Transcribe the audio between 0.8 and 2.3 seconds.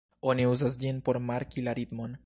ĝin por marki la ritmon.